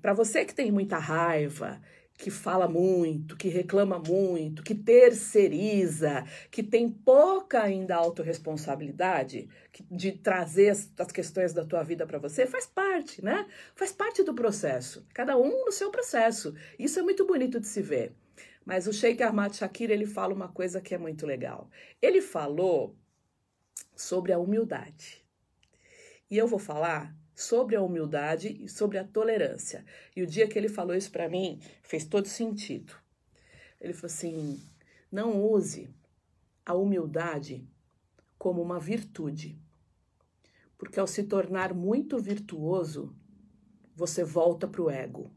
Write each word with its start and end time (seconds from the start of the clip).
Para 0.00 0.12
você 0.12 0.44
que 0.44 0.54
tem 0.54 0.70
muita 0.70 0.98
raiva, 0.98 1.80
que 2.20 2.30
fala 2.30 2.68
muito, 2.68 3.36
que 3.36 3.48
reclama 3.48 3.98
muito, 3.98 4.62
que 4.62 4.74
terceiriza, 4.74 6.24
que 6.50 6.62
tem 6.62 6.88
pouca 6.90 7.62
ainda 7.62 7.96
autorresponsabilidade 7.96 9.48
de 9.90 10.12
trazer 10.12 10.68
as, 10.68 10.92
as 10.98 11.10
questões 11.10 11.54
da 11.54 11.64
tua 11.64 11.82
vida 11.82 12.06
para 12.06 12.18
você, 12.18 12.46
faz 12.46 12.66
parte, 12.66 13.24
né? 13.24 13.46
Faz 13.74 13.90
parte 13.90 14.22
do 14.22 14.34
processo. 14.34 15.06
Cada 15.14 15.36
um 15.38 15.64
no 15.64 15.72
seu 15.72 15.90
processo. 15.90 16.54
Isso 16.78 16.98
é 16.98 17.02
muito 17.02 17.26
bonito 17.26 17.58
de 17.58 17.66
se 17.66 17.80
ver. 17.80 18.12
Mas 18.66 18.86
o 18.86 18.92
Sheikh 18.92 19.22
Ahmad 19.22 19.54
Shakir, 19.54 19.90
ele 19.90 20.06
fala 20.06 20.34
uma 20.34 20.48
coisa 20.48 20.80
que 20.80 20.94
é 20.94 20.98
muito 20.98 21.26
legal. 21.26 21.70
Ele 22.02 22.20
falou 22.20 22.94
sobre 23.96 24.32
a 24.32 24.38
humildade. 24.38 25.24
E 26.30 26.36
eu 26.36 26.46
vou 26.46 26.58
falar 26.58 27.14
sobre 27.40 27.74
a 27.74 27.82
humildade 27.82 28.62
e 28.62 28.68
sobre 28.68 28.98
a 28.98 29.04
tolerância. 29.04 29.84
E 30.14 30.22
o 30.22 30.26
dia 30.26 30.46
que 30.46 30.58
ele 30.58 30.68
falou 30.68 30.94
isso 30.94 31.10
para 31.10 31.28
mim, 31.28 31.58
fez 31.82 32.04
todo 32.04 32.28
sentido. 32.28 32.94
Ele 33.80 33.94
falou 33.94 34.12
assim: 34.12 34.62
não 35.10 35.42
use 35.42 35.88
a 36.64 36.74
humildade 36.74 37.66
como 38.38 38.60
uma 38.60 38.78
virtude, 38.78 39.58
porque 40.76 41.00
ao 41.00 41.06
se 41.06 41.24
tornar 41.24 41.72
muito 41.72 42.18
virtuoso, 42.18 43.14
você 43.94 44.22
volta 44.22 44.68
para 44.68 44.82
o 44.82 44.90
ego 44.90 45.32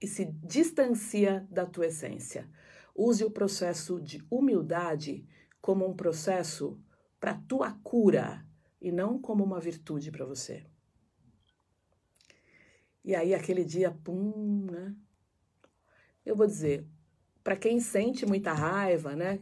e 0.00 0.06
se 0.06 0.24
distancia 0.24 1.46
da 1.50 1.66
tua 1.66 1.86
essência. 1.86 2.48
Use 2.94 3.24
o 3.24 3.30
processo 3.30 4.00
de 4.00 4.24
humildade 4.30 5.26
como 5.60 5.86
um 5.86 5.94
processo 5.94 6.80
para 7.18 7.34
tua 7.34 7.72
cura 7.82 8.46
e 8.80 8.90
não 8.90 9.18
como 9.20 9.44
uma 9.44 9.60
virtude 9.60 10.10
para 10.10 10.24
você. 10.24 10.69
E 13.04 13.14
aí 13.14 13.34
aquele 13.34 13.64
dia, 13.64 13.90
pum, 13.90 14.66
né? 14.70 14.94
Eu 16.24 16.36
vou 16.36 16.46
dizer, 16.46 16.86
para 17.42 17.56
quem 17.56 17.80
sente 17.80 18.26
muita 18.26 18.52
raiva, 18.52 19.16
né? 19.16 19.40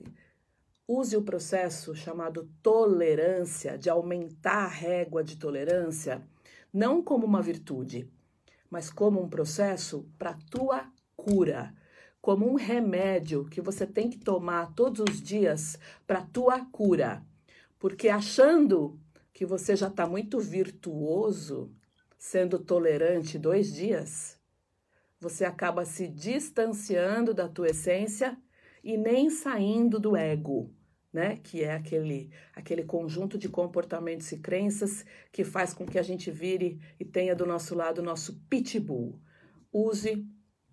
Use 0.87 1.17
o 1.17 1.23
processo 1.23 1.95
chamado 1.95 2.49
tolerância, 2.63 3.77
de 3.77 3.91
aumentar 3.91 4.65
a 4.65 4.69
régua 4.69 5.23
de 5.23 5.37
tolerância, 5.37 6.27
não 6.73 7.03
como 7.03 7.27
uma 7.27 7.43
virtude, 7.43 8.11
mas 8.71 8.91
como 8.91 9.21
um 9.21 9.29
processo 9.29 10.09
para 10.17 10.39
tua 10.51 10.91
cura, 11.17 11.75
como 12.21 12.49
um 12.49 12.55
remédio 12.55 13.45
que 13.45 13.61
você 13.61 13.87
tem 13.87 14.09
que 14.09 14.19
tomar 14.19 14.75
todos 14.75 15.01
os 15.01 15.21
dias 15.21 15.79
para 16.07 16.23
tua 16.23 16.65
cura. 16.67 17.25
Porque 17.79 18.09
achando 18.09 18.99
que 19.33 19.45
você 19.45 19.77
já 19.77 19.89
está 19.89 20.07
muito 20.07 20.41
virtuoso, 20.41 21.73
sendo 22.19 22.59
tolerante 22.59 23.39
dois 23.39 23.73
dias, 23.73 24.37
você 25.21 25.45
acaba 25.45 25.85
se 25.85 26.09
distanciando 26.09 27.33
da 27.33 27.49
tua 27.49 27.69
essência 27.69 28.37
e 28.83 28.97
nem 28.97 29.31
saindo 29.31 29.99
do 29.99 30.17
ego, 30.17 30.75
né? 31.13 31.37
Que 31.37 31.63
é 31.63 31.73
aquele, 31.73 32.31
aquele 32.55 32.85
conjunto 32.85 33.39
de 33.39 33.49
comportamentos 33.49 34.31
e 34.33 34.39
crenças 34.39 35.05
que 35.33 35.45
faz 35.45 35.73
com 35.73 35.87
que 35.87 35.99
a 35.99 36.03
gente 36.03 36.31
vire 36.31 36.81
e 36.99 37.05
tenha 37.05 37.35
do 37.35 37.47
nosso 37.47 37.75
lado 37.75 37.99
o 37.99 38.05
nosso 38.05 38.41
pitbull. 38.49 39.21
Use 39.73 40.27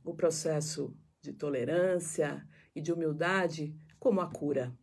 o 0.04 0.14
processo 0.14 0.96
de 1.22 1.34
tolerância 1.34 2.48
e 2.76 2.82
de 2.82 2.92
humildade 2.92 3.76
como 4.00 4.22
a 4.22 4.30
cura. 4.30 4.76